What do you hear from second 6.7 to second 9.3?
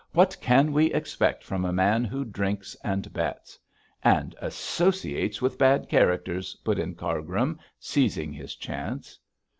in Cargrim, seizing his chance.